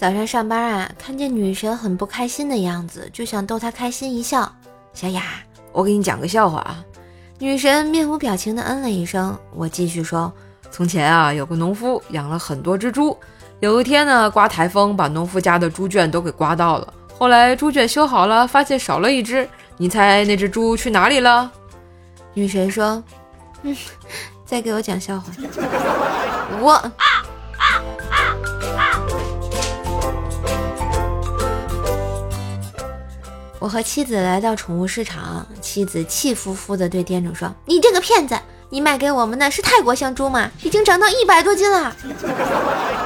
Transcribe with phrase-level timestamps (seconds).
[0.00, 4.50] 早上上班啊，看见女神很不开心的样子，就想逗她开心一笑。
[4.94, 5.22] 小雅，
[5.72, 6.82] 我给你讲个笑话啊。
[7.38, 9.38] 女神面无表情地嗯了一声。
[9.54, 10.32] 我继续说，
[10.70, 13.14] 从前啊，有个农夫养了很多只猪。
[13.60, 16.94] 有一天呢，刮台风把农夫家的猪圈都给刮到了。
[17.18, 19.46] 后来猪圈修好了，发现少了一只。
[19.76, 21.52] 你猜那只猪去哪里了？
[22.32, 23.04] 女神说
[23.64, 23.76] ：“嗯，
[24.46, 25.26] 再给我讲笑话。”
[26.58, 26.90] 我。
[33.60, 38.34] 我和妻子来到宠物市场，妻子气呼呼地对店主说：“你这个骗子，
[38.70, 40.50] 你卖给我们的是泰国香猪吗？
[40.62, 41.94] 已经涨到一百多斤了。”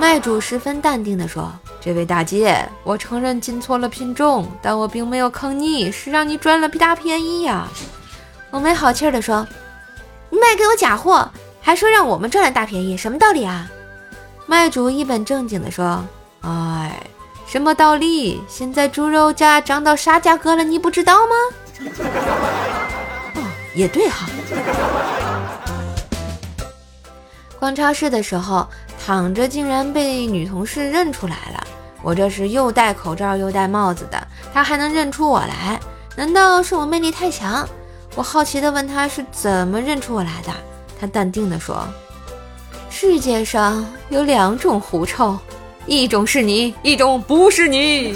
[0.00, 7.68] 卖主十分淡定地说：“这位大姐，我承认进错了品种，但我并没有坑你，是让你赚了大便宜呀。”
[8.50, 9.46] 我没好气地说
[10.30, 11.30] ：“你卖给我假货，
[11.60, 13.70] 还说让我们赚了大便宜，什么道理啊？”
[14.46, 16.02] 卖主一本正经地说
[16.40, 16.98] ：“哎。”
[17.50, 18.42] 什么道理？
[18.46, 20.62] 现在猪肉价涨到啥价格了？
[20.62, 21.34] 你不知道吗？
[23.36, 23.42] 哦，
[23.74, 24.28] 也对哈。
[27.58, 28.68] 逛超市的时候，
[29.02, 31.66] 躺着竟然被女同事认出来了。
[32.02, 35.80] 我这是又戴口罩又戴帽子的，她还能认出我来？
[36.16, 37.66] 难道是我魅力太强？
[38.14, 40.52] 我好奇的问她是怎么认出我来的。
[41.00, 41.88] 她淡定的说
[42.90, 45.38] ：“世界上有两种狐臭。”
[45.88, 48.12] 一种是你，一种不是你。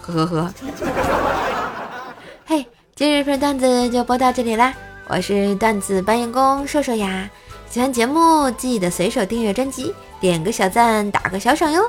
[0.00, 0.54] 呵呵呵。
[2.46, 4.72] 嘿，今日份段子就播到这里啦！
[5.08, 7.28] 我是段子搬运工硕硕呀。
[7.68, 11.82] 喜欢节目记得随手订阅专辑，点个小赞，打个小赏哟。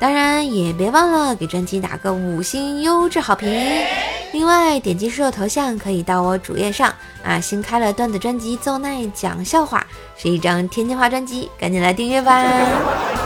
[0.00, 3.48] 当然也别忘了给专辑打个五星优质好评。
[4.32, 9.86] 另外，点击瘦瘦头像可以到我主页上啊，新开了段子专辑《奏奈讲笑话》，
[10.22, 13.19] 是一张天津话专辑，赶紧来订阅吧。